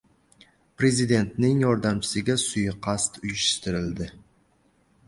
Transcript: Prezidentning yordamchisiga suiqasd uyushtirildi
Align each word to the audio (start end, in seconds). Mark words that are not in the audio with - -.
Prezidentning 0.81 1.61
yordamchisiga 1.65 2.37
suiqasd 2.45 3.21
uyushtirildi 3.23 4.11